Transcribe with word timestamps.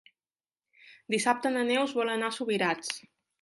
Dissabte 1.15 1.51
na 1.57 1.67
Neus 1.67 1.93
vol 2.01 2.11
anar 2.15 2.31
a 2.33 2.37
Subirats. 2.39 2.91